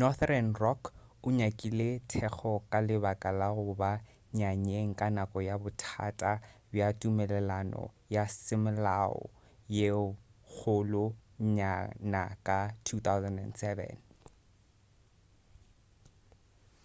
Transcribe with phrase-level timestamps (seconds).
[0.00, 0.82] northern rock
[1.26, 3.92] o nyakile thekgo ka lebaka la go ba
[4.38, 6.32] nyanyeng ka nako ya bothata
[6.70, 7.82] bja tumelelano
[8.14, 9.20] ya semolao
[9.76, 9.88] ye
[10.48, 11.04] kgolo
[11.56, 13.90] nyana ka 2007